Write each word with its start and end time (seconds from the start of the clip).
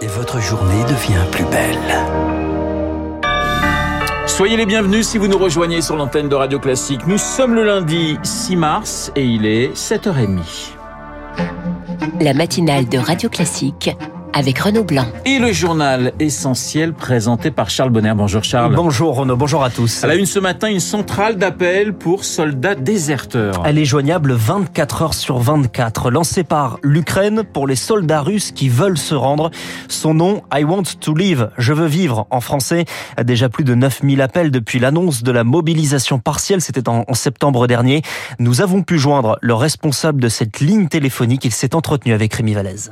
et 0.00 0.06
votre 0.06 0.40
journée 0.40 0.82
devient 0.84 1.24
plus 1.30 1.44
belle. 1.44 1.96
Soyez 4.26 4.56
les 4.56 4.66
bienvenus 4.66 5.06
si 5.06 5.18
vous 5.18 5.28
nous 5.28 5.38
rejoignez 5.38 5.80
sur 5.80 5.96
l'antenne 5.96 6.28
de 6.28 6.34
Radio 6.34 6.58
Classique. 6.58 7.06
Nous 7.06 7.18
sommes 7.18 7.54
le 7.54 7.64
lundi 7.64 8.18
6 8.22 8.56
mars 8.56 9.12
et 9.16 9.24
il 9.24 9.46
est 9.46 9.72
7h30. 9.74 10.74
La 12.20 12.34
matinale 12.34 12.88
de 12.88 12.98
Radio 12.98 13.28
Classique 13.28 13.90
avec 14.36 14.58
Renaud 14.58 14.84
Blanc. 14.84 15.06
Et 15.24 15.38
le 15.38 15.50
journal 15.50 16.12
essentiel 16.20 16.92
présenté 16.92 17.50
par 17.50 17.70
Charles 17.70 17.88
Bonner. 17.88 18.12
Bonjour 18.14 18.44
Charles. 18.44 18.74
Bonjour 18.74 19.16
Renaud, 19.16 19.34
bonjour 19.34 19.64
à 19.64 19.70
tous. 19.70 20.04
À 20.04 20.08
la 20.08 20.14
une 20.14 20.26
ce 20.26 20.38
matin, 20.38 20.68
une 20.68 20.78
centrale 20.78 21.36
d'appel 21.36 21.94
pour 21.94 22.22
soldats 22.22 22.74
déserteurs. 22.74 23.62
Elle 23.64 23.78
est 23.78 23.86
joignable 23.86 24.34
24 24.34 25.02
heures 25.02 25.14
sur 25.14 25.38
24, 25.38 26.10
lancée 26.10 26.44
par 26.44 26.78
l'Ukraine 26.82 27.44
pour 27.50 27.66
les 27.66 27.76
soldats 27.76 28.20
russes 28.20 28.52
qui 28.52 28.68
veulent 28.68 28.98
se 28.98 29.14
rendre. 29.14 29.50
Son 29.88 30.12
nom, 30.12 30.42
I 30.54 30.64
want 30.64 30.82
to 31.00 31.14
live, 31.14 31.48
je 31.56 31.72
veux 31.72 31.86
vivre 31.86 32.26
en 32.28 32.42
français. 32.42 32.84
Déjà 33.24 33.48
plus 33.48 33.64
de 33.64 33.74
9000 33.74 34.20
appels 34.20 34.50
depuis 34.50 34.78
l'annonce 34.78 35.22
de 35.22 35.32
la 35.32 35.44
mobilisation 35.44 36.18
partielle, 36.18 36.60
c'était 36.60 36.90
en, 36.90 37.06
en 37.08 37.14
septembre 37.14 37.66
dernier. 37.66 38.02
Nous 38.38 38.60
avons 38.60 38.82
pu 38.82 38.98
joindre 38.98 39.38
le 39.40 39.54
responsable 39.54 40.20
de 40.20 40.28
cette 40.28 40.60
ligne 40.60 40.88
téléphonique, 40.88 41.46
il 41.46 41.52
s'est 41.52 41.74
entretenu 41.74 42.12
avec 42.12 42.34
Rémi 42.34 42.52
Vallès. 42.52 42.90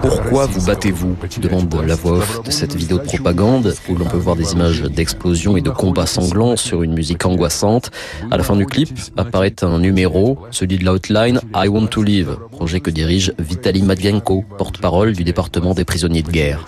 Pourquoi 0.00 0.46
vous 0.46 0.66
battez-vous 0.66 1.16
demande 1.40 1.74
la 1.86 1.94
voix 1.94 2.18
off 2.18 2.42
de 2.42 2.50
cette 2.50 2.74
vidéo 2.74 2.98
de 2.98 3.04
propagande 3.04 3.74
où 3.88 3.96
l'on 3.96 4.04
peut 4.04 4.16
voir 4.16 4.36
des 4.36 4.52
images 4.52 4.82
d'explosions 4.82 5.56
et 5.56 5.60
de 5.60 5.70
combats 5.70 6.06
sanglants 6.06 6.56
sur 6.56 6.82
une 6.82 6.94
musique 6.94 7.24
angoissante. 7.26 7.90
À 8.30 8.36
la 8.36 8.42
fin 8.42 8.56
du 8.56 8.66
clip 8.66 8.90
apparaît 9.16 9.54
un 9.62 9.78
numéro, 9.78 10.38
celui 10.50 10.78
de 10.78 10.84
l'outline 10.84 11.40
I 11.54 11.68
Want 11.68 11.88
to 11.88 12.02
Live, 12.02 12.36
projet 12.50 12.80
que 12.80 12.90
dirige 12.90 13.32
Vitaly 13.38 13.82
Matvienko, 13.82 14.44
porte-parole 14.56 15.12
du 15.12 15.24
département 15.24 15.74
des 15.74 15.84
prisonniers 15.84 16.22
de 16.22 16.30
guerre. 16.30 16.66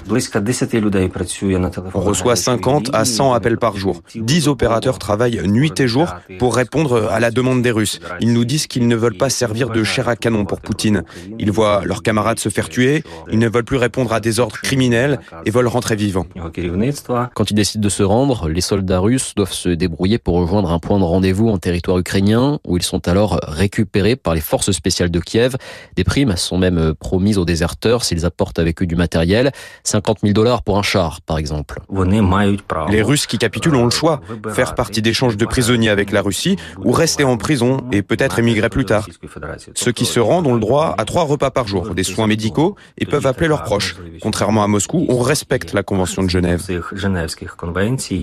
On 1.95 2.01
reçoit 2.01 2.37
50 2.37 2.91
à 2.93 3.05
100 3.05 3.33
appels 3.33 3.59
par 3.59 3.77
jour. 3.77 4.03
10 4.15 4.49
opérateurs 4.49 4.99
travaillent 4.99 5.41
nuit 5.47 5.73
et 5.79 5.89
jour 5.89 6.15
pour 6.39 6.57
répondre 6.57 7.09
à 7.11 7.21
la 7.21 7.31
demande 7.31 7.63
des 7.63 7.71
Russes. 7.71 8.01
Ils 8.21 8.33
nous 8.33 8.45
disent 8.45 8.67
qu'ils 8.67 8.89
ne 8.89 8.97
veulent 8.97 9.17
pas 9.17 9.31
servir 9.31 9.71
de 9.71 9.85
chair 9.85 10.09
à 10.09 10.17
canon 10.17 10.45
pour 10.45 10.61
Poutine. 10.61 11.05
Ils 11.39 11.51
voient 11.51 11.62
leurs 11.85 12.03
camarades 12.03 12.39
se 12.39 12.49
faire 12.49 12.69
tuer, 12.69 13.03
ils 13.31 13.39
ne 13.39 13.49
veulent 13.49 13.65
plus 13.65 13.77
répondre 13.77 14.13
à 14.13 14.21
des 14.21 14.41
ordres 14.41 14.57
criminels 14.57 15.21
et 15.45 15.51
veulent 15.51 15.67
rentrer 15.67 15.97
vivants. 15.97 16.27
Quand 17.35 17.51
ils 17.51 17.55
décident 17.55 17.83
de 17.83 17.89
se 17.89 18.03
rendre, 18.03 18.49
les 18.49 18.61
soldats 18.61 18.99
russes 18.99 19.35
doivent 19.35 19.53
se 19.53 19.69
débrouiller 19.69 20.19
pour 20.19 20.37
rejoindre 20.37 20.73
un 20.73 20.79
point 20.79 20.99
de 20.99 21.05
rendez-vous 21.05 21.49
en 21.49 21.59
territoire 21.59 21.99
ukrainien 21.99 22.59
où 22.67 22.77
ils 22.77 22.83
sont 22.83 23.09
alors 23.09 23.41
récupérés 23.43 24.17
par 24.17 24.35
les 24.35 24.41
forces 24.41 24.73
spéciales 24.73 25.11
de 25.11 25.21
Kiev. 25.21 25.57
Des 25.97 26.05
primes 26.05 26.37
sont 26.37 26.59
même 26.59 26.95
promises 26.95 27.39
aux 27.39 27.45
déserteurs 27.45 28.05
s'ils 28.05 28.25
apportent 28.25 28.59
avec 28.59 28.83
eux 28.83 28.87
du 28.87 28.97
matériel. 28.97 29.53
50 29.85 30.19
000 30.23 30.33
dollars 30.33 30.63
pour 30.63 30.79
un 30.79 30.83
char, 30.83 31.21
par 31.23 31.39
exemple. 31.39 31.81
Les 32.91 33.03
Russes 33.03 33.27
qui 33.27 33.39
capitulent 33.39 33.77
ont 33.77 33.85
le 33.85 33.91
choix, 33.91 34.21
faire 34.51 34.75
partie 34.75 35.03
d'échanges 35.03 35.37
de 35.37 35.47
prisonniers 35.47 35.91
avec 35.91 36.13
la 36.13 36.23
Russie 36.23 36.57
ou 36.85 36.93
rester 36.93 37.25
en 37.25 37.37
prison 37.37 37.79
et 37.93 38.03
peut-être 38.03 38.39
émigrer 38.39 38.69
plus 38.69 38.85
tard. 38.85 39.07
Ceux 39.75 39.93
qui 39.93 40.05
se 40.05 40.21
rendent 40.21 40.47
ont 40.47 40.55
le 40.55 40.61
droit 40.61 40.95
à 40.99 41.05
trois 41.05 41.25
repas 41.25 41.51
par 41.53 41.69
jour, 41.69 41.95
des 41.95 42.03
soins 42.03 42.27
médicaux 42.27 42.77
et 42.99 43.07
peuvent 43.07 43.27
appeler 43.27 43.49
leurs 43.49 43.63
proches. 43.63 43.97
Contrairement 44.21 44.63
à 44.65 44.67
Moscou, 44.67 45.07
on 45.09 45.21
respecte 45.21 45.73
la 45.73 45.83
Convention 45.83 46.23
de 46.23 46.31
Genève. 46.31 46.63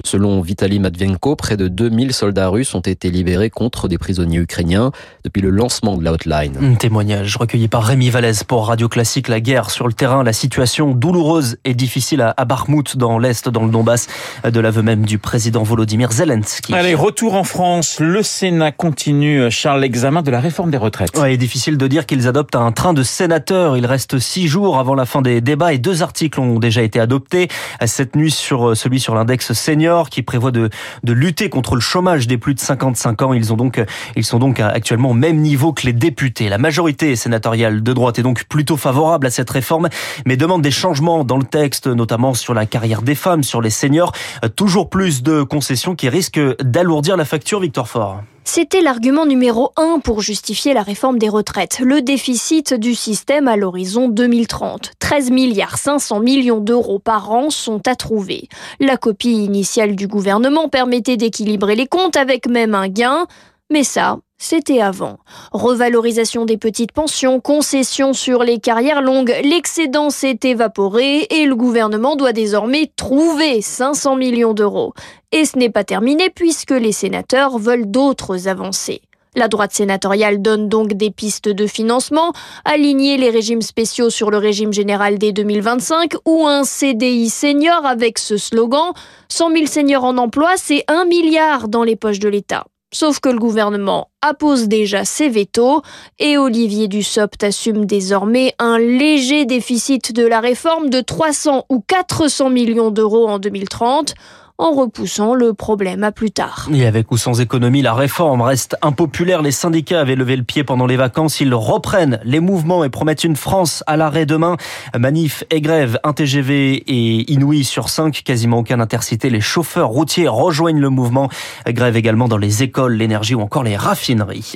Selon 0.06 0.42
Vitaly 0.42 0.80
Matvienko, 0.80 1.36
près 1.36 1.58
de 1.58 1.68
2000 1.68 2.14
soldats 2.14 2.50
russes 2.50 2.74
ont 2.76 2.80
été 2.80 3.12
libérés 3.12 3.50
contre 3.50 3.88
des 3.88 3.98
prisonniers 3.98 4.40
ukrainiens 4.40 4.92
depuis 5.24 5.42
le 5.42 5.50
lancement 5.50 5.98
de 5.98 6.04
la 6.04 6.14
hotline. 6.14 6.58
Un 6.62 6.76
témoignage 6.76 7.38
recueilli 7.38 7.68
par 7.68 7.84
Rémi 7.84 8.10
Vallès 8.10 8.44
pour 8.44 8.68
Radio 8.68 8.88
Classique. 8.88 9.28
La 9.28 9.40
guerre 9.40 9.70
sur 9.70 9.88
le 9.88 9.94
terrain, 9.94 10.24
la 10.24 10.34
situation 10.34 10.94
douloureuse 10.94 11.58
et 11.66 11.74
difficile 11.74 12.34
à 12.36 12.46
Bakhmut 12.46 12.98
dans 12.98 13.20
l'Est, 13.20 13.50
dans 13.50 13.66
le 13.66 13.72
Donbass, 13.72 14.08
de 14.44 14.60
l'aveu 14.60 14.82
même 14.82 15.06
du 15.06 15.18
président 15.18 15.64
Volodymyr 15.64 16.12
Zelensky. 16.12 16.74
Allez, 16.74 16.96
retour 16.96 17.36
en 17.36 17.44
France. 17.44 17.98
Le 18.00 18.24
Sénat 18.24 18.72
continue, 18.72 19.50
Charles, 19.52 19.82
l'examen 19.82 20.22
de 20.22 20.32
la 20.32 20.40
réforme 20.40 20.72
des 20.72 20.78
retraites. 20.78 21.18
Ouais, 21.18 21.32
il 21.32 21.34
est 21.36 21.38
difficile 21.38 21.78
de 21.78 21.88
dire 21.88 22.06
qu'ils 22.06 22.28
adoptent 22.28 22.56
un 22.56 22.72
train 22.72 22.94
de 22.94 23.04
sénateurs. 23.20 23.76
Il 23.76 23.86
reste 23.86 24.18
six 24.18 24.48
jours 24.48 24.80
avant 24.80 24.96
la 24.96 25.06
fin 25.06 25.22
des 25.22 25.42
débats 25.42 25.74
et 25.74 25.78
deux 25.78 26.04
articles 26.04 26.40
ont 26.40 26.58
déjà 26.58 26.84
été 26.84 27.02
adoptés. 27.02 27.50
Cette 27.86 28.16
nuit 28.16 28.32
sur 28.32 28.78
celui 28.78 29.02
sur 29.02 29.14
l'index 29.14 29.52
senior 29.52 30.10
qui 30.10 30.22
prévoit 30.22 30.52
de, 30.52 30.70
de 31.04 31.12
lutter 31.12 31.50
contre 31.50 31.76
le 31.76 31.82
chômage 31.82 32.28
des 32.28 32.38
plus 32.38 32.54
de 32.54 32.62
55 32.62 33.22
ans. 33.24 33.34
Ils 33.34 33.52
ont 33.52 33.58
donc, 33.58 33.84
ils 34.16 34.24
sont 34.24 34.40
donc 34.40 34.62
actuellement 34.62 35.10
au 35.10 35.14
même 35.14 35.36
niveau 35.36 35.74
que 35.74 35.86
les 35.86 35.92
députés. 35.92 36.48
La 36.48 36.58
majorité 36.58 37.18
sénatoriale 37.18 37.84
de 37.84 37.92
droite 37.92 38.20
est 38.20 38.24
donc 38.24 38.46
plutôt 38.46 38.78
favorable 38.78 39.28
à 39.28 39.32
cette 39.32 39.50
réforme, 39.50 39.90
mais 40.26 40.38
demande 40.38 40.62
des 40.62 40.72
changements 40.72 41.26
dans 41.26 41.38
le 41.38 41.44
texte, 41.44 41.88
notamment 41.88 42.34
sur 42.34 42.54
la 42.54 42.66
carrière 42.66 43.02
des 43.02 43.16
femmes, 43.16 43.44
sur 43.44 43.62
les 43.62 43.70
seniors. 43.70 44.14
Toujours 44.56 44.90
plus 44.90 45.24
de 45.24 45.44
concessions 45.44 45.94
qui 45.94 46.08
risquent 46.08 46.56
d'alourdir 46.64 47.18
la 47.18 47.26
facture, 47.26 47.60
Victor 47.60 47.90
Fort. 47.90 48.22
C'était 48.52 48.82
l'argument 48.82 49.28
numéro 49.28 49.74
un 49.78 50.00
pour 50.00 50.22
justifier 50.22 50.74
la 50.74 50.82
réforme 50.82 51.20
des 51.20 51.30
retraites, 51.30 51.82
le 51.82 52.02
déficit 52.02 52.74
du 52.74 52.96
système 52.96 53.48
à 53.48 53.56
l'horizon 53.56 54.10
2030. 54.10 54.94
13 54.98 55.30
milliards 55.30 55.78
500 55.78 56.20
millions 56.20 56.60
d'euros 56.60 56.98
par 56.98 57.30
an 57.32 57.52
sont 57.52 57.88
à 57.88 57.94
trouver. 57.94 58.48
La 58.80 58.98
copie 58.98 59.44
initiale 59.44 59.96
du 59.96 60.08
gouvernement 60.08 60.68
permettait 60.68 61.16
d'équilibrer 61.16 61.76
les 61.76 61.86
comptes 61.86 62.18
avec 62.18 62.48
même 62.48 62.74
un 62.74 62.88
gain, 62.88 63.28
mais 63.70 63.84
ça, 63.84 64.18
c'était 64.40 64.82
avant. 64.82 65.20
Revalorisation 65.52 66.46
des 66.46 66.58
petites 66.58 66.94
pensions, 66.94 67.40
concessions 67.40 68.14
sur 68.14 68.44
les 68.44 68.60
carrières 68.60 69.02
longues, 69.02 69.36
l'excédent 69.44 70.10
s'est 70.10 70.40
évaporé 70.44 71.28
et 71.30 71.46
le 71.46 71.56
gouvernement 71.56 72.16
doit 72.16 72.34
désormais 72.34 72.90
trouver 72.96 73.62
500 73.62 74.16
millions 74.16 74.54
d'euros. 74.54 74.94
Et 75.32 75.46
ce 75.46 75.58
n'est 75.58 75.70
pas 75.70 75.84
terminé 75.84 76.30
puisque 76.30 76.72
les 76.72 76.94
sénateurs 76.94 77.60
veulent 77.60 77.92
d'autres 77.92 78.48
avancées. 78.48 79.02
La 79.36 79.48
droite 79.48 79.74
sénatoriale 79.74 80.42
donne 80.42 80.70
donc 80.70 80.94
des 80.94 81.12
pistes 81.12 81.50
de 81.50 81.68
financement, 81.68 82.34
aligner 82.66 83.18
les 83.18 83.30
régimes 83.30 83.62
spéciaux 83.62 84.10
sur 84.10 84.32
le 84.32 84.38
régime 84.38 84.74
général 84.74 85.20
dès 85.20 85.34
2025 85.34 86.16
ou 86.26 86.48
un 86.48 86.64
CDI 86.64 87.30
senior 87.30 87.86
avec 87.86 88.18
ce 88.18 88.38
slogan 88.38 88.94
100 89.28 89.52
000 89.52 89.66
seniors 89.68 90.06
en 90.06 90.18
emploi, 90.18 90.54
c'est 90.58 90.84
1 90.88 91.06
milliard 91.06 91.68
dans 91.68 91.84
les 91.84 91.96
poches 91.96 92.20
de 92.20 92.30
l'État. 92.30 92.66
Sauf 92.92 93.20
que 93.20 93.30
le 93.30 93.38
gouvernement 93.38 94.10
appose 94.22 94.68
déjà 94.68 95.06
ses 95.06 95.30
veto 95.30 95.84
et 96.18 96.40
Olivier 96.40 96.88
Dussopt 96.88 97.44
assume 97.44 97.86
désormais 97.86 98.56
un 98.58 98.80
léger 98.80 99.46
déficit 99.46 100.12
de 100.12 100.26
la 100.26 100.40
réforme 100.40 100.90
de 100.90 101.00
300 101.00 101.66
ou 101.70 101.82
400 101.82 102.50
millions 102.50 102.90
d'euros 102.90 103.28
en 103.28 103.38
2030 103.38 104.16
en 104.60 104.72
repoussant 104.72 105.36
le 105.36 105.54
problème 105.54 106.04
à 106.04 106.12
plus 106.12 106.32
tard. 106.32 106.68
Et 106.74 106.86
avec 106.86 107.12
ou 107.12 107.18
sans 107.18 107.40
économie, 107.40 107.82
la 107.82 107.94
réforme 107.94 108.42
reste 108.42 108.76
impopulaire. 108.82 109.42
Les 109.42 109.54
syndicats 109.54 110.02
avaient 110.02 110.18
levé 110.18 110.36
le 110.36 110.44
pied 110.44 110.66
pendant 110.66 110.86
les 110.86 110.98
vacances. 110.98 111.40
Ils 111.40 111.54
reprennent 111.54 112.20
les 112.26 112.42
mouvements 112.42 112.84
et 112.84 112.90
promettent 112.90 113.24
une 113.24 113.38
France 113.38 113.86
à 113.88 113.96
l'arrêt 113.96 114.26
demain. 114.26 114.58
Manif 114.98 115.46
et 115.50 115.62
grève, 115.62 115.98
un 116.04 116.12
TGV 116.12 116.74
et 116.88 117.32
Inouï 117.32 117.64
sur 117.64 117.88
5, 117.88 118.22
quasiment 118.26 118.60
aucun 118.60 118.82
intercité. 118.82 119.30
Les 119.30 119.40
chauffeurs 119.40 119.88
routiers 119.88 120.28
rejoignent 120.28 120.82
le 120.82 120.90
mouvement. 120.90 121.30
Grève 121.66 121.96
également 121.96 122.28
dans 122.28 122.38
les 122.38 122.62
écoles, 122.62 122.96
l'énergie 122.96 123.36
ou 123.36 123.42
encore 123.42 123.64
les 123.64 123.78
raffineries. 123.78 124.56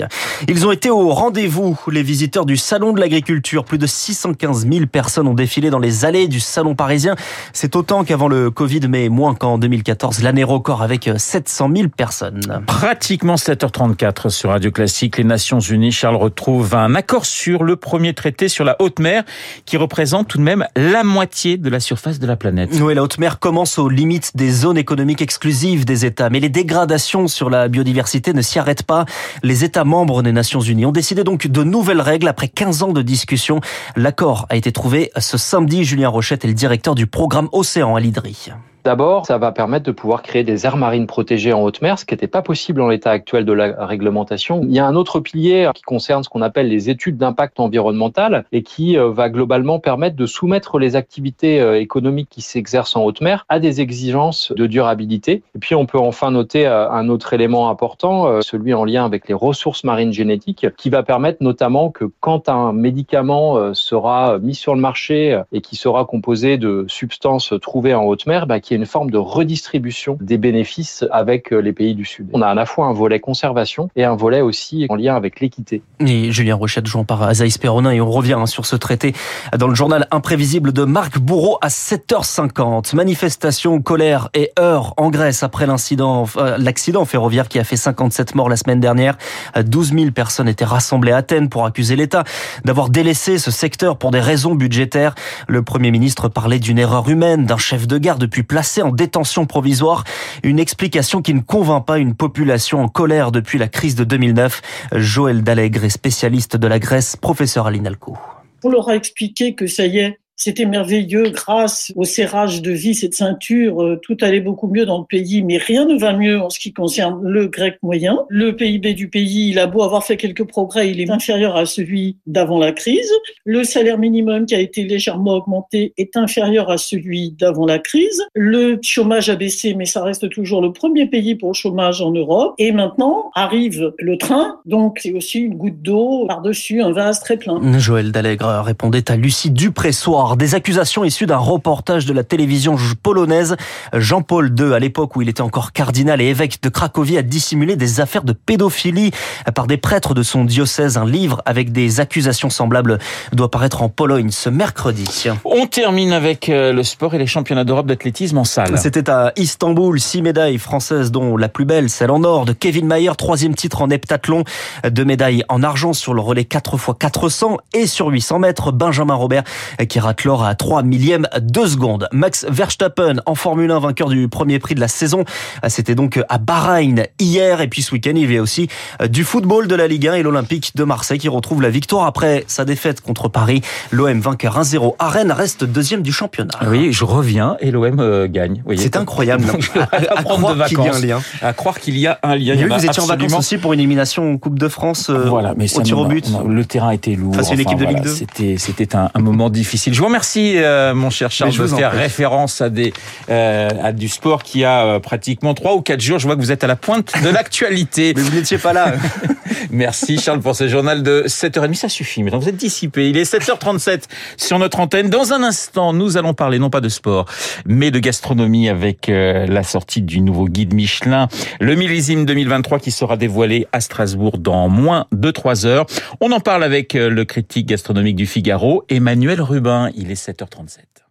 Ils 0.49 0.67
ont 0.67 0.71
été 0.73 0.89
au 0.89 1.11
rendez-vous, 1.11 1.79
les 1.89 2.03
visiteurs 2.03 2.45
du 2.45 2.57
Salon 2.57 2.91
de 2.91 2.99
l'Agriculture. 2.99 3.63
Plus 3.63 3.77
de 3.77 3.87
615 3.87 4.67
000 4.69 4.85
personnes 4.87 5.29
ont 5.29 5.33
défilé 5.33 5.69
dans 5.69 5.79
les 5.79 6.03
allées 6.03 6.27
du 6.27 6.41
Salon 6.41 6.75
parisien. 6.75 7.15
C'est 7.53 7.77
autant 7.77 8.03
qu'avant 8.03 8.27
le 8.27 8.51
Covid, 8.51 8.81
mais 8.89 9.07
moins 9.07 9.33
qu'en 9.33 9.57
2014 9.57 9.92
l'année 10.21 10.43
record 10.43 10.81
avec 10.81 11.09
700 11.15 11.69
000 11.75 11.87
personnes. 11.89 12.63
Pratiquement 12.67 13.35
7h34 13.35 14.29
sur 14.29 14.49
Radio 14.49 14.71
Classique. 14.71 15.17
Les 15.17 15.23
Nations 15.23 15.59
Unies, 15.59 15.91
Charles, 15.91 16.15
retrouve 16.15 16.75
un 16.75 16.95
accord 16.95 17.25
sur 17.25 17.63
le 17.63 17.75
premier 17.75 18.13
traité 18.13 18.47
sur 18.47 18.65
la 18.65 18.75
haute 18.79 18.99
mer 18.99 19.23
qui 19.65 19.77
représente 19.77 20.27
tout 20.27 20.37
de 20.37 20.43
même 20.43 20.65
la 20.75 21.03
moitié 21.03 21.57
de 21.57 21.69
la 21.69 21.79
surface 21.79 22.19
de 22.19 22.27
la 22.27 22.35
planète. 22.35 22.69
Oui, 22.81 22.93
la 22.93 23.03
haute 23.03 23.17
mer 23.17 23.39
commence 23.39 23.79
aux 23.79 23.89
limites 23.89 24.31
des 24.35 24.51
zones 24.51 24.77
économiques 24.77 25.21
exclusives 25.21 25.85
des 25.85 26.05
États. 26.05 26.29
Mais 26.29 26.39
les 26.39 26.49
dégradations 26.49 27.27
sur 27.27 27.49
la 27.49 27.67
biodiversité 27.67 28.33
ne 28.33 28.41
s'y 28.41 28.59
arrêtent 28.59 28.83
pas. 28.83 29.05
Les 29.43 29.63
États 29.63 29.83
membres 29.83 30.23
des 30.23 30.31
Nations 30.31 30.61
Unies 30.61 30.85
ont 30.85 30.91
décidé 30.91 31.23
donc 31.23 31.47
de 31.47 31.63
nouvelles 31.63 32.01
règles 32.01 32.27
après 32.27 32.47
15 32.47 32.83
ans 32.83 32.93
de 32.93 33.01
discussion. 33.01 33.61
L'accord 33.95 34.45
a 34.49 34.55
été 34.55 34.71
trouvé 34.71 35.11
ce 35.17 35.37
samedi. 35.37 35.83
Julien 35.83 36.09
Rochette 36.09 36.45
est 36.45 36.49
le 36.49 36.53
directeur 36.53 36.95
du 36.95 37.07
programme 37.07 37.49
Océan 37.51 37.95
à 37.95 37.99
l'IDRI. 37.99 38.51
D'abord, 38.83 39.25
ça 39.25 39.37
va 39.37 39.53
permettre 39.53 39.85
de 39.85 39.93
pouvoir 39.93 40.21
créer 40.21 40.43
des 40.43 40.65
aires 40.65 40.75
marines 40.75 41.07
protégées 41.07 41.53
en 41.53 41.61
haute 41.63 41.81
mer, 41.81 41.97
ce 41.97 42.03
qui 42.03 42.13
n'était 42.13 42.27
pas 42.27 42.41
possible 42.41 42.81
en 42.81 42.89
l'état 42.89 43.11
actuel 43.11 43.45
de 43.45 43.53
la 43.53 43.85
réglementation. 43.85 44.59
Il 44.63 44.73
y 44.73 44.79
a 44.79 44.85
un 44.85 44.95
autre 44.95 45.21
pilier 45.21 45.69
qui 45.73 45.83
concerne 45.83 46.21
ce 46.21 46.27
qu'on 46.27 46.41
appelle 46.41 46.67
les 46.67 46.89
études 46.89 47.15
d'impact 47.15 47.61
environnemental 47.61 48.43
et 48.51 48.61
qui 48.61 48.97
euh, 48.97 49.09
va 49.09 49.29
globalement 49.29 49.79
permettre 49.79 50.17
de 50.17 50.25
soumettre 50.25 50.79
les 50.79 50.97
activités 50.97 51.61
euh, 51.61 51.79
économiques 51.79 52.27
qui 52.29 52.41
s'exercent 52.41 52.97
en 52.97 53.05
haute 53.05 53.21
mer 53.21 53.45
à 53.47 53.59
des 53.59 53.79
exigences 53.79 54.51
de 54.51 54.67
durabilité. 54.67 55.43
Et 55.55 55.59
puis 55.59 55.75
on 55.75 55.85
peut 55.85 55.97
enfin 55.97 56.31
noter 56.31 56.67
euh, 56.67 56.89
un 56.89 57.07
autre 57.07 57.31
élément 57.31 57.69
important, 57.69 58.41
celui 58.41 58.73
en 58.73 58.83
lien 58.83 59.05
avec 59.05 59.29
les 59.29 59.33
ressources 59.33 59.85
marines 59.85 60.11
génétiques, 60.11 60.67
qui 60.75 60.89
va 60.89 61.03
permettre 61.03 61.41
notamment 61.41 61.89
que 61.89 62.05
quand 62.19 62.49
un 62.49 62.73
médicament 62.73 63.73
sera 63.73 64.39
mis 64.39 64.55
sur 64.55 64.75
le 64.75 64.81
marché 64.81 65.41
et 65.53 65.61
qui 65.61 65.77
sera 65.77 66.03
composé 66.03 66.57
de 66.57 66.85
substances 66.89 67.53
trouvées 67.61 67.93
en 67.93 68.03
haute 68.03 68.25
mer, 68.25 68.45
bah, 68.45 68.59
qu'il 68.73 68.77
y 68.77 68.79
ait 68.79 68.83
une 68.83 68.85
forme 68.85 69.11
de 69.11 69.17
redistribution 69.17 70.17
des 70.21 70.37
bénéfices 70.37 71.05
avec 71.11 71.51
les 71.51 71.73
pays 71.73 71.95
du 71.95 72.05
Sud. 72.05 72.29
On 72.33 72.41
a 72.41 72.47
à 72.47 72.53
la 72.53 72.65
fois 72.65 72.85
un 72.87 72.93
volet 72.93 73.19
conservation 73.19 73.89
et 73.95 74.03
un 74.03 74.15
volet 74.15 74.41
aussi 74.41 74.85
en 74.89 74.95
lien 74.95 75.15
avec 75.15 75.39
l'équité. 75.39 75.81
Et 75.99 76.31
Julien 76.31 76.55
Rochette, 76.55 76.87
jouant 76.87 77.03
par 77.03 77.23
Azaïs 77.23 77.57
Perronin, 77.57 77.91
et 77.91 78.01
on 78.01 78.09
revient 78.09 78.33
hein, 78.33 78.45
sur 78.45 78.65
ce 78.65 78.75
traité 78.75 79.13
dans 79.57 79.67
le 79.67 79.75
journal 79.75 80.07
imprévisible 80.11 80.73
de 80.73 80.83
Marc 80.83 81.19
Bourreau 81.19 81.57
à 81.61 81.67
7h50. 81.67 82.95
Manifestation, 82.95 83.81
colère 83.81 84.29
et 84.33 84.51
heurts 84.59 84.93
en 84.97 85.09
Grèce 85.09 85.43
après 85.43 85.65
euh, 85.67 86.57
l'accident 86.57 87.05
ferroviaire 87.05 87.47
qui 87.47 87.59
a 87.59 87.63
fait 87.63 87.75
57 87.75 88.35
morts 88.35 88.49
la 88.49 88.57
semaine 88.57 88.79
dernière. 88.79 89.17
12 89.57 89.93
000 89.93 90.11
personnes 90.11 90.47
étaient 90.47 90.65
rassemblées 90.65 91.11
à 91.11 91.17
Athènes 91.17 91.49
pour 91.49 91.65
accuser 91.65 91.95
l'État 91.95 92.23
d'avoir 92.65 92.89
délaissé 92.89 93.37
ce 93.37 93.51
secteur 93.51 93.97
pour 93.97 94.11
des 94.11 94.19
raisons 94.19 94.55
budgétaires. 94.55 95.15
Le 95.47 95.61
Premier 95.63 95.91
ministre 95.91 96.27
parlait 96.27 96.59
d'une 96.59 96.79
erreur 96.79 97.09
humaine, 97.09 97.45
d'un 97.45 97.57
chef 97.57 97.87
de 97.87 97.97
gare 97.97 98.17
depuis 98.17 98.43
en 98.81 98.91
détention 98.91 99.45
provisoire. 99.45 100.03
Une 100.43 100.59
explication 100.59 101.21
qui 101.21 101.33
ne 101.33 101.41
convainc 101.41 101.85
pas 101.85 101.99
une 101.99 102.15
population 102.15 102.81
en 102.81 102.87
colère 102.87 103.31
depuis 103.31 103.57
la 103.57 103.67
crise 103.67 103.95
de 103.95 104.03
2009. 104.03 104.61
Joël 104.93 105.43
Dallègre 105.43 105.83
est 105.83 105.89
spécialiste 105.89 106.57
de 106.57 106.67
la 106.67 106.79
Grèce, 106.79 107.15
professeur 107.15 107.67
à 107.67 107.71
l'INALCO. 107.71 108.17
On 108.63 108.69
leur 108.69 108.89
a 108.89 108.95
expliqué 108.95 109.55
que 109.55 109.67
ça 109.67 109.85
y 109.85 109.99
est, 109.99 110.19
c'était 110.35 110.65
merveilleux 110.65 111.29
grâce 111.29 111.91
au 111.95 112.03
serrage 112.03 112.61
de 112.61 112.71
vis 112.71 113.03
et 113.03 113.09
de 113.09 113.13
ceinture. 113.13 113.81
Euh, 113.81 113.99
tout 114.01 114.17
allait 114.21 114.41
beaucoup 114.41 114.67
mieux 114.67 114.85
dans 114.85 114.99
le 114.99 115.05
pays, 115.05 115.43
mais 115.43 115.57
rien 115.57 115.85
ne 115.85 115.97
va 115.97 116.13
mieux 116.13 116.41
en 116.41 116.49
ce 116.49 116.59
qui 116.59 116.73
concerne 116.73 117.21
le 117.23 117.47
grec 117.47 117.77
moyen. 117.81 118.19
Le 118.29 118.55
PIB 118.55 118.93
du 118.93 119.09
pays, 119.09 119.49
il 119.49 119.59
a 119.59 119.67
beau 119.67 119.83
avoir 119.83 120.03
fait 120.03 120.17
quelques 120.17 120.45
progrès, 120.45 120.89
il 120.89 120.99
est 120.99 121.09
inférieur 121.09 121.55
à 121.55 121.65
celui 121.65 122.17
d'avant 122.25 122.57
la 122.57 122.71
crise. 122.71 123.11
Le 123.45 123.63
salaire 123.63 123.97
minimum 123.97 124.45
qui 124.45 124.55
a 124.55 124.59
été 124.59 124.83
légèrement 124.83 125.33
augmenté 125.33 125.93
est 125.97 126.17
inférieur 126.17 126.69
à 126.69 126.77
celui 126.77 127.31
d'avant 127.31 127.65
la 127.65 127.79
crise. 127.79 128.23
Le 128.33 128.79
chômage 128.81 129.29
a 129.29 129.35
baissé, 129.35 129.75
mais 129.75 129.85
ça 129.85 130.03
reste 130.03 130.29
toujours 130.29 130.61
le 130.61 130.73
premier 130.73 131.05
pays 131.05 131.35
pour 131.35 131.49
le 131.49 131.53
chômage 131.53 132.01
en 132.01 132.11
Europe. 132.11 132.55
Et 132.57 132.71
maintenant 132.71 133.31
arrive 133.35 133.93
le 133.99 134.17
train, 134.17 134.59
donc 134.65 134.99
c'est 135.01 135.13
aussi 135.13 135.39
une 135.39 135.55
goutte 135.55 135.81
d'eau 135.81 136.25
par-dessus 136.27 136.81
un 136.81 136.91
vase 136.91 137.19
très 137.19 137.37
plein. 137.37 137.61
Joël 137.79 138.11
Dallègre 138.11 138.61
répondait 138.63 139.09
à 139.11 139.15
Lucie 139.15 139.51
Dupressoir 139.51 140.22
des 140.37 140.55
accusations 140.55 141.03
issues 141.03 141.25
d'un 141.25 141.37
reportage 141.37 142.05
de 142.05 142.13
la 142.13 142.23
télévision 142.23 142.75
polonaise. 143.01 143.55
Jean-Paul 143.93 144.53
II, 144.57 144.73
à 144.73 144.79
l'époque 144.79 145.15
où 145.15 145.21
il 145.21 145.29
était 145.29 145.41
encore 145.41 145.71
cardinal 145.71 146.21
et 146.21 146.25
évêque 146.25 146.61
de 146.61 146.69
Cracovie, 146.69 147.17
a 147.17 147.21
dissimulé 147.21 147.75
des 147.75 147.99
affaires 147.99 148.23
de 148.23 148.33
pédophilie 148.33 149.11
par 149.53 149.67
des 149.67 149.77
prêtres 149.77 150.13
de 150.13 150.23
son 150.23 150.45
diocèse. 150.45 150.97
Un 150.97 151.05
livre 151.05 151.41
avec 151.45 151.71
des 151.71 151.99
accusations 151.99 152.49
semblables 152.49 152.99
doit 153.33 153.51
paraître 153.51 153.81
en 153.81 153.89
Pologne 153.89 154.29
ce 154.31 154.49
mercredi. 154.49 155.25
On 155.45 155.67
termine 155.67 156.13
avec 156.13 156.49
euh, 156.49 156.73
le 156.73 156.83
sport 156.83 157.13
et 157.13 157.17
les 157.17 157.27
championnats 157.27 157.63
d'Europe 157.63 157.87
d'athlétisme 157.87 158.37
en 158.37 158.43
salle. 158.43 158.77
C'était 158.77 159.09
à 159.09 159.33
Istanbul, 159.35 159.99
six 159.99 160.21
médailles 160.21 160.57
françaises 160.57 161.11
dont 161.11 161.37
la 161.37 161.49
plus 161.49 161.65
belle, 161.65 161.89
celle 161.89 162.11
en 162.11 162.23
or 162.23 162.45
de 162.45 162.53
Kevin 162.53 162.87
Mayer, 162.87 163.11
troisième 163.17 163.55
titre 163.55 163.81
en 163.81 163.89
heptathlon, 163.89 164.43
deux 164.89 165.05
médailles 165.05 165.43
en 165.49 165.63
argent 165.63 165.93
sur 165.93 166.13
le 166.13 166.21
relais 166.21 166.45
4 166.45 166.75
x 166.75 166.85
400 166.99 167.57
et 167.73 167.87
sur 167.87 168.07
800 168.07 168.39
mètres. 168.39 168.71
Benjamin 168.71 169.15
Robert 169.15 169.43
qui 169.87 169.99
clore 170.13 170.43
à 170.43 170.55
3 170.55 170.83
millièmes 170.83 171.27
de 171.41 171.65
seconde. 171.65 172.07
Max 172.11 172.45
Verstappen 172.49 173.15
en 173.25 173.35
Formule 173.35 173.71
1, 173.71 173.79
vainqueur 173.79 174.09
du 174.09 174.27
premier 174.27 174.59
prix 174.59 174.75
de 174.75 174.79
la 174.79 174.87
saison. 174.87 175.25
C'était 175.67 175.95
donc 175.95 176.19
à 176.29 176.37
Bahreïn 176.37 177.03
hier. 177.19 177.61
Et 177.61 177.67
puis 177.67 177.81
ce 177.81 177.91
week-end, 177.93 178.13
il 178.15 178.31
y 178.31 178.37
a 178.37 178.41
aussi 178.41 178.67
du 179.09 179.23
football 179.23 179.67
de 179.67 179.75
la 179.75 179.87
Ligue 179.87 180.07
1 180.07 180.15
et 180.15 180.23
l'Olympique 180.23 180.75
de 180.75 180.83
Marseille 180.83 181.19
qui 181.19 181.29
retrouve 181.29 181.61
la 181.61 181.69
victoire 181.69 182.05
après 182.05 182.43
sa 182.47 182.65
défaite 182.65 183.01
contre 183.01 183.29
Paris. 183.29 183.61
L'OM 183.91 184.19
vainqueur 184.19 184.61
1-0 184.61 184.95
à 184.99 185.09
Rennes 185.09 185.31
reste 185.31 185.63
deuxième 185.63 186.01
du 186.01 186.11
championnat. 186.11 186.53
Oui, 186.67 186.93
je 186.93 187.03
reviens 187.03 187.57
et 187.59 187.71
l'OM 187.71 187.99
euh, 187.99 188.27
gagne. 188.27 188.63
C'est 188.77 188.95
incroyable. 188.95 189.45
à, 189.91 190.23
croire 190.23 190.65
qu'il 190.67 190.79
y 190.79 190.87
a 190.87 190.95
un 190.95 190.99
lien. 190.99 191.21
À 191.41 191.53
croire 191.53 191.79
qu'il 191.79 191.97
y 191.97 192.07
a 192.07 192.19
un 192.23 192.35
lien. 192.35 192.55
Mais 192.55 192.67
vous 192.67 192.85
étiez 192.85 193.01
en 193.01 193.05
vacances 193.05 193.33
aussi 193.33 193.57
pour 193.57 193.73
une 193.73 193.79
élimination 193.79 194.33
en 194.33 194.37
Coupe 194.37 194.59
de 194.59 194.67
France 194.67 195.09
euh, 195.09 195.25
voilà, 195.27 195.53
mais 195.57 195.73
au 195.77 195.81
tir 195.81 195.97
au 195.97 196.05
but. 196.05 196.27
le 196.47 196.65
terrain 196.65 196.91
était 196.91 197.15
lourd. 197.15 197.35
Face 197.35 197.51
à 197.51 197.53
une 197.53 197.61
équipe 197.61 197.79
de 197.79 197.85
Ligue 197.85 198.01
2. 198.01 198.09
C'était, 198.09 198.57
c'était 198.57 198.95
un, 198.95 199.09
un 199.13 199.19
moment 199.19 199.49
difficile. 199.49 199.93
Je 199.93 200.01
vous 200.03 200.07
remercie, 200.07 200.57
euh, 200.57 200.93
mon 200.93 201.09
cher 201.09 201.31
Charles, 201.31 201.55
de 201.55 201.65
faire 201.65 201.93
référence 201.93 202.59
à 202.59 202.69
des 202.69 202.91
euh, 203.29 203.69
à 203.81 203.93
du 203.93 204.09
sport 204.09 204.43
qui 204.43 204.65
a 204.65 204.85
euh, 204.85 204.99
pratiquement 204.99 205.53
trois 205.53 205.75
ou 205.75 205.81
quatre 205.81 206.01
jours. 206.01 206.19
Je 206.19 206.27
vois 206.27 206.35
que 206.35 206.41
vous 206.41 206.51
êtes 206.51 206.65
à 206.65 206.67
la 206.67 206.75
pointe 206.75 207.13
de 207.23 207.29
l'actualité. 207.29 208.13
Mais 208.17 208.21
vous 208.21 208.35
n'étiez 208.35 208.57
pas 208.57 208.73
là. 208.73 208.95
Merci 209.71 210.19
Charles 210.19 210.41
pour 210.41 210.57
ce 210.57 210.67
journal 210.67 211.03
de 211.03 211.23
7h30. 211.27 211.75
Ça 211.75 211.87
suffit. 211.87 212.21
Maintenant, 212.21 212.39
vous 212.39 212.49
êtes 212.49 212.57
dissipé. 212.57 213.09
Il 213.09 213.17
est 213.17 213.33
7h37 213.33 214.01
sur 214.35 214.59
notre 214.59 214.81
antenne. 214.81 215.09
Dans 215.09 215.31
un 215.31 215.41
instant, 215.41 215.93
nous 215.93 216.17
allons 216.17 216.33
parler 216.33 216.59
non 216.59 216.69
pas 216.69 216.81
de 216.81 216.89
sport, 216.89 217.25
mais 217.65 217.89
de 217.89 217.99
gastronomie 217.99 218.67
avec 218.67 219.07
la 219.07 219.63
sortie 219.63 220.01
du 220.01 220.19
nouveau 220.19 220.49
guide 220.49 220.73
Michelin, 220.73 221.29
le 221.61 221.75
millésime 221.75 222.25
2023 222.25 222.79
qui 222.79 222.91
sera 222.91 223.15
dévoilé 223.15 223.67
à 223.71 223.79
Strasbourg 223.79 224.37
dans 224.37 224.67
moins 224.67 225.05
de 225.13 225.31
3 225.31 225.65
heures. 225.65 225.85
On 226.19 226.33
en 226.33 226.41
parle 226.41 226.65
avec 226.65 226.93
le 226.93 227.23
critique 227.23 227.67
gastronomique 227.67 228.17
du 228.17 228.25
Figaro, 228.25 228.83
Emmanuel 228.89 229.41
Rubin. 229.41 229.91
Il 229.95 230.09
est 230.09 230.15
7h37. 230.15 231.02